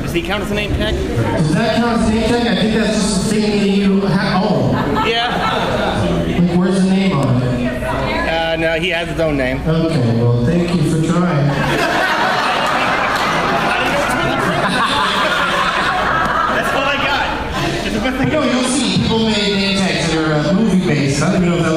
Does 0.02 0.14
he 0.14 0.22
count 0.22 0.44
as 0.44 0.52
a 0.52 0.54
name 0.54 0.72
tag? 0.72 0.94
Does 0.96 1.54
that 1.54 1.76
count 1.78 2.02
as 2.02 2.08
a 2.10 2.12
name 2.14 2.24
tag? 2.30 2.48
I 2.48 2.62
think 2.62 2.74
that's 2.76 2.94
just 2.98 3.28
a 3.28 3.30
thing 3.36 3.52
that 3.60 3.68
you 3.68 4.02
have. 4.02 4.44
Oh, 4.44 4.72
Yeah. 5.08 6.40
like 6.40 6.58
where's 6.60 6.82
the 6.84 6.90
name 6.90 7.14
on 7.18 7.42
it? 7.44 7.84
Uh, 7.84 8.56
no, 8.58 8.80
he 8.80 8.90
has 8.90 9.08
his 9.10 9.20
own 9.20 9.38
name. 9.38 9.60
Okay, 9.62 10.22
well, 10.22 10.46
thank 10.46 10.74
you 10.74 10.90
for 10.90 11.12
trying. 11.12 11.48
That's 15.44 16.74
all 16.76 16.86
I 16.86 16.98
got. 16.98 17.86
It's 17.86 17.96
the 17.96 18.02
best 18.02 18.18
I 18.22 18.26
know 18.26 18.44
you'll 18.44 18.64
see 18.64 19.02
people 19.02 19.20
made 19.30 19.54
name 19.56 19.78
tags 19.78 20.12
that 20.14 20.18
are 20.18 20.50
uh, 20.50 20.54
movie 20.54 20.86
based. 20.86 21.22
I 21.24 21.34
don't 21.34 21.44
even 21.44 21.50
know 21.50 21.58
if 21.58 21.64
that 21.64 21.73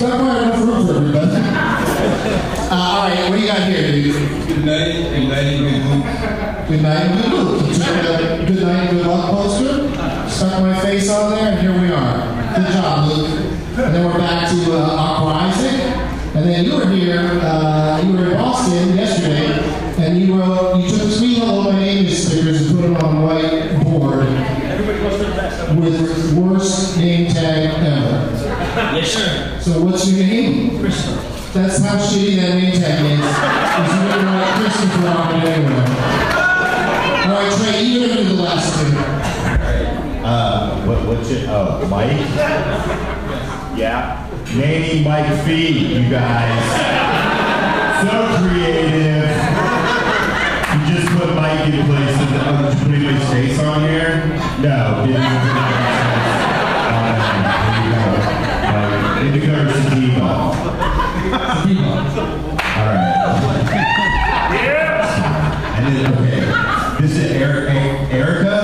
right. 0.00 0.04
Just 0.04 0.06
got 0.06 0.18
quite 0.18 0.42
enough 0.42 0.58
room 0.58 0.86
for 0.86 0.94
everybody. 0.96 1.36
Uh, 2.66 2.74
all 2.74 3.08
right, 3.08 3.30
what 3.30 3.36
do 3.36 3.42
you 3.42 3.46
got 3.46 3.68
here, 3.68 3.92
dude? 3.92 4.48
Good 4.48 4.64
night, 4.64 4.92
good 5.10 5.28
night, 5.28 5.58
good 5.58 5.70
night. 5.84 6.68
Good 6.68 6.82
night, 6.82 7.02
and 7.02 7.22
good 7.22 7.32
luck. 7.32 7.66
You 7.68 7.74
took 7.74 8.48
good 8.48 8.62
night, 8.62 8.88
and 8.88 8.98
good 8.98 9.06
luck 9.06 9.30
poster, 9.30 9.74
stuck 10.28 10.62
my 10.62 10.80
face 10.80 11.10
on 11.10 11.30
there, 11.30 11.52
and 11.52 11.60
here 11.60 11.80
we 11.80 11.92
are. 11.92 12.56
Good 12.56 12.72
job, 12.72 13.08
Luke. 13.08 13.28
And 13.76 13.94
then 13.94 14.04
we're 14.04 14.18
back 14.18 14.50
to 14.50 14.72
uh, 14.72 14.96
Aqua 14.98 15.30
Isaac. 15.30 15.78
And 16.34 16.44
then 16.48 16.64
you 16.64 16.74
were 16.74 16.88
here, 16.88 17.20
uh, 17.42 18.02
you 18.04 18.12
were 18.16 18.32
in 18.32 18.34
Boston 18.34 18.96
yesterday, 18.96 19.46
and 20.04 20.18
you 20.20 20.34
wrote, 20.34 20.80
you 20.80 20.88
took 20.90 21.08
sweet 21.10 21.38
hello, 21.38 21.70
my 21.70 21.78
name 21.78 22.06
is 22.06 22.26
stickers 22.26 22.68
and 22.68 22.80
put 22.80 22.82
them 22.88 22.96
on 22.96 23.16
a 23.16 23.20
white 23.24 23.84
board 23.84 24.26
with 25.78 26.34
worst 26.36 26.98
name 26.98 27.32
tag 27.32 27.70
ever. 27.86 28.96
Yes, 28.96 29.12
sir. 29.12 29.53
So 29.64 29.80
what's 29.80 30.06
your 30.06 30.26
name? 30.26 30.82
That's 30.82 31.78
how 31.82 31.96
shitty 31.96 32.36
that 32.36 32.52
name 32.52 32.72
tag 32.72 33.00
is. 33.00 33.16
Is 33.16 33.96
you 33.96 34.02
didn't 34.12 34.26
write 34.26 34.52
Christopher 34.60 35.08
on 35.08 35.40
it 35.40 35.44
anyway. 35.48 35.88
All 37.24 37.32
right, 37.32 37.48
Trey, 37.56 37.80
you 37.82 38.06
gonna 38.06 38.20
do 38.20 38.28
the 38.36 38.42
last 38.42 38.76
two. 38.76 38.92
Uh, 40.22 40.84
what, 40.84 41.06
what's 41.06 41.30
it? 41.30 41.48
Oh, 41.48 41.88
Mike? 41.88 42.10
Yeah. 43.74 44.28
Nanny 44.54 45.02
Mike 45.02 45.32
Fee, 45.46 45.96
you 45.96 46.10
guys. 46.10 46.60
So 48.04 48.12
creative. 48.44 49.32
You 50.76 50.94
just 50.94 51.08
put 51.16 51.34
Mike 51.34 51.72
in 51.72 51.86
place 51.86 52.20
of 52.20 52.28
the, 52.28 52.40
oh, 52.44 52.68
did 52.68 52.76
you 52.80 52.84
put 52.84 52.94
anybody's 52.94 53.28
face 53.30 53.58
on 53.60 53.80
here? 53.80 54.28
No, 54.60 55.06
didn't 55.06 56.13
Indica 59.20 59.52
or 59.62 59.68
sativa? 59.70 60.22
All 62.76 62.86
right. 62.86 63.10
And 65.76 65.96
then, 65.96 66.14
okay, 66.14 66.40
this 67.00 67.12
is 67.16 67.30
Eric, 67.32 67.68
Erica? 68.12 68.58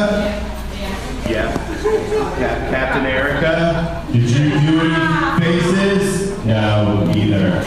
Yeah. 1.28 1.52
Ca- 2.38 2.70
Captain 2.70 3.06
Erica? 3.06 4.04
Did 4.12 4.30
you 4.30 4.50
do 4.50 4.80
any 4.80 5.40
faces? 5.40 6.44
No, 6.44 7.10
either. 7.14 7.62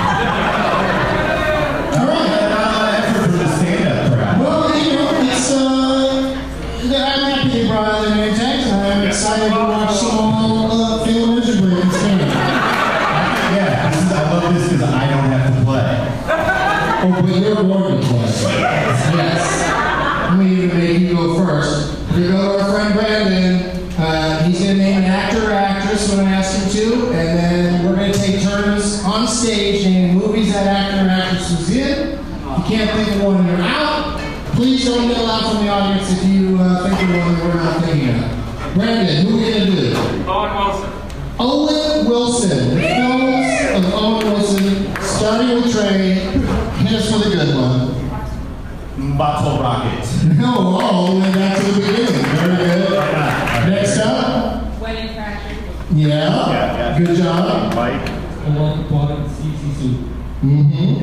Yeah. 57.03 57.13
Good 57.13 57.17
job. 57.17 57.75
Mike? 57.75 58.09
I 58.09 58.49
want 58.57 58.81
to 58.81 58.87
plug 58.87 59.27
CC 59.27 59.75
Soup. 59.75 61.02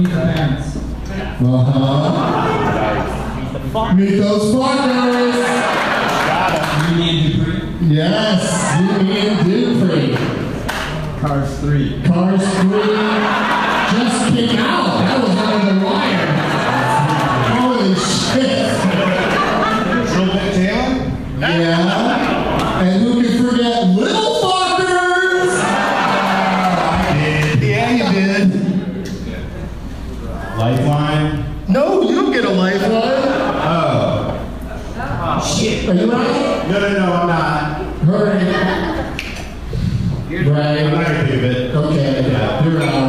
Meet 0.00 0.08
the 0.08 0.14
parents. 0.14 0.76
Uh-huh. 1.42 1.84
Meet 3.94 4.16
those 4.16 4.54
partners. 4.54 5.34
You, 6.88 6.94
Me 6.96 7.06
and 7.10 7.20
Dupree. 7.36 7.60
Yes, 7.94 8.40
You, 8.80 8.86
Me 9.04 9.16
and 9.28 9.36
Dupree. 9.44 10.16
Cars 11.20 11.50
3. 11.60 12.02
Cars 12.04 12.44
3 12.60 12.70
just 13.90 14.20
came 14.34 14.56
out. 14.58 14.88
That 15.04 15.18
was 15.20 15.36
under 15.36 15.72
the 15.74 15.80
wire. 15.84 16.30
Holy 17.60 17.94
shit. 17.94 18.70
Bit 20.32 20.48
Taylor? 20.54 20.92
Yeah. 21.40 22.80
And 22.82 23.09
Are 35.90 35.94
you 35.94 36.08
right? 36.08 36.68
No, 36.68 36.78
no, 36.78 36.88
no, 36.92 37.12
I'm 37.14 37.26
not. 37.26 37.82
Hurry. 38.06 38.38
Right. 40.48 40.78
I'm 40.84 40.92
not 40.92 41.04
going 41.04 41.26
to 41.26 41.32
do 41.32 41.44
it. 41.44 41.74
Okay. 41.74 42.30
Yeah. 42.30 42.64
You're 42.64 42.78
right. 42.78 42.99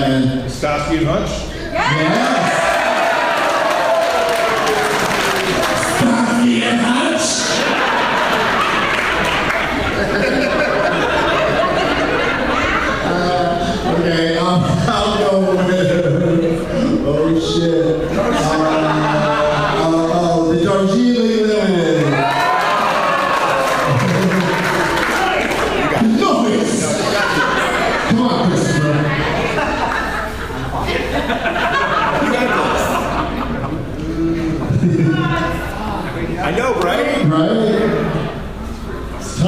man. 0.00 0.48
Starsky 0.50 0.98
and 0.98 1.06
Hutch? 1.06 1.54
Yeah. 1.72 2.00
yeah. 2.00 2.35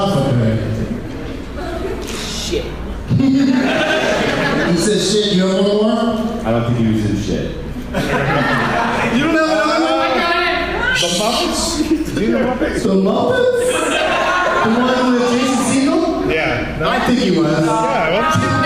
off. 0.09 0.29
Shit. 2.09 2.65
he 3.19 4.77
says 4.77 5.01
shit, 5.13 5.35
you 5.35 5.41
don't 5.43 5.53
want 5.55 5.83
more? 5.83 6.47
I 6.47 6.51
don't 6.51 6.65
think 6.67 6.79
he 6.79 6.93
was 6.93 7.05
in 7.11 7.17
shit. 7.17 7.49
you 9.15 9.25
don't 9.25 9.35
know 9.35 9.45
another 9.45 9.81
one? 9.85 10.01
I 10.01 10.15
got 10.15 10.37
it! 10.37 11.01
The 11.01 11.09
Muppets? 11.19 12.15
Do 12.15 12.21
you 12.25 12.37
have 12.37 12.47
know 12.47 12.67
Muppets? 12.67 12.83
The 12.83 12.89
Muppets? 12.95 13.69
the 14.65 14.71
one 14.81 15.13
with 15.13 15.27
Jason 15.31 15.61
Segel? 15.65 16.33
Yeah. 16.33 16.79
No. 16.79 16.91
I 16.91 16.99
think 17.07 17.19
he 17.21 17.31
was. 17.39 17.53
Yeah, 17.53 18.11
well, 18.11 18.58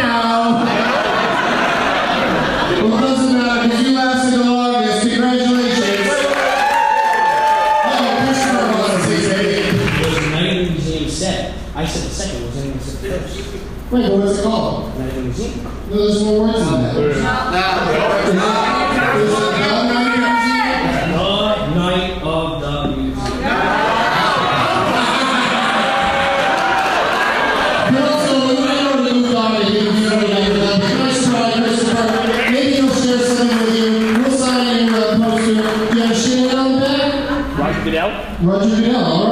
Wait, 13.92 14.10
what's 14.10 14.38
it 14.38 14.42
called? 14.42 14.98
No, 14.98 15.06
there's 15.90 16.24
more 16.24 16.46
words 16.46 16.58
than 16.60 16.82
that. 16.82 16.94
There's 16.94 17.22
not. 17.22 17.52
There's 17.52 18.34
not. 18.34 19.14
There's 19.14 19.34
not. 19.34 19.72
Roger 38.42 38.74
Goodell, 38.74 39.04
all 39.04 39.28
right. 39.28 39.31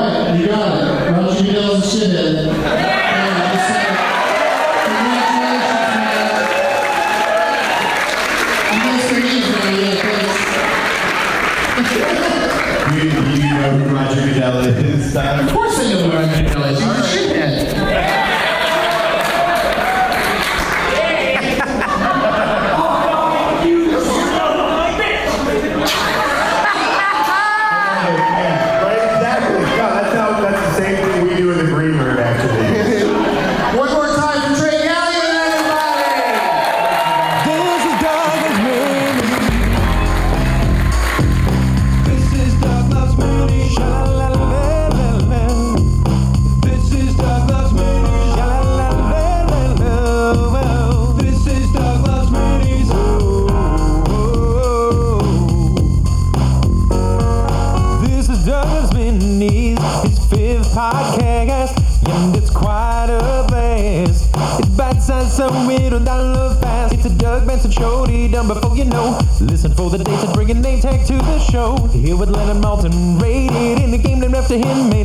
to 74.50 74.58
him. 74.58 74.99